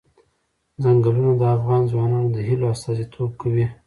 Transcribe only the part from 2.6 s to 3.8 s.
استازیتوب کوي.